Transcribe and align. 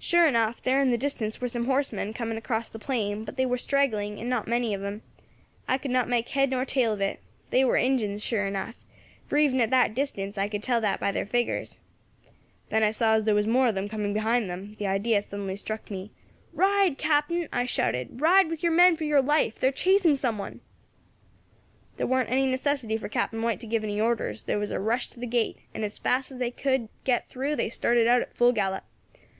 "Sure 0.00 0.26
enough, 0.26 0.60
there 0.60 0.82
in 0.82 0.90
the 0.90 0.98
distance 0.98 1.40
war 1.40 1.46
some 1.46 1.66
horsemen 1.66 2.12
coming 2.12 2.36
across 2.36 2.68
the 2.68 2.76
plain; 2.80 3.24
but 3.24 3.36
they 3.36 3.46
war 3.46 3.56
straggling, 3.56 4.18
and 4.18 4.28
not 4.28 4.48
many 4.48 4.74
of 4.74 4.80
them. 4.80 5.02
I 5.68 5.78
could 5.78 5.92
not 5.92 6.08
make 6.08 6.30
head 6.30 6.50
nor 6.50 6.64
tail 6.64 6.92
of 6.92 7.00
it. 7.00 7.20
They 7.50 7.64
war 7.64 7.76
Injins, 7.76 8.20
sure 8.24 8.48
enough, 8.48 8.74
for 9.28 9.38
even 9.38 9.60
at 9.60 9.70
that 9.70 9.94
distance 9.94 10.36
I 10.36 10.48
could 10.48 10.60
tell 10.64 10.80
that 10.80 10.98
by 10.98 11.12
their 11.12 11.24
figures. 11.24 11.78
Then 12.70 12.82
I 12.82 12.90
saw 12.90 13.14
as 13.14 13.22
there 13.22 13.34
was 13.36 13.46
more 13.46 13.68
of 13.68 13.76
them 13.76 13.88
coming 13.88 14.12
behind 14.12 14.50
them; 14.50 14.74
the 14.80 14.88
idea 14.88 15.22
suddenly 15.22 15.54
struck 15.54 15.88
me: 15.88 16.10
'Ride, 16.52 16.98
Captain!' 16.98 17.48
I 17.52 17.64
shouted; 17.64 18.20
'ride 18.20 18.48
with 18.48 18.64
your 18.64 18.72
men 18.72 18.96
for 18.96 19.04
your 19.04 19.22
life, 19.22 19.60
they 19.60 19.68
are 19.68 19.70
chasing 19.70 20.16
some 20.16 20.36
one.' 20.36 20.62
"There 21.96 22.08
warn't 22.08 22.28
any 22.32 22.46
necessity 22.48 22.96
for 22.96 23.08
Captain 23.08 23.40
White 23.40 23.60
to 23.60 23.68
give 23.68 23.84
any 23.84 24.00
orders; 24.00 24.42
there 24.42 24.58
was 24.58 24.72
a 24.72 24.80
rush 24.80 25.10
to 25.10 25.20
the 25.20 25.28
gate, 25.28 25.58
and 25.72 25.84
as 25.84 26.00
fast 26.00 26.32
as 26.32 26.38
they 26.38 26.50
could 26.50 26.88
get 27.04 27.28
through 27.28 27.54
they 27.54 27.68
started 27.68 28.08
out 28.08 28.20
at 28.20 28.34
full 28.34 28.50
gallop. 28.50 28.82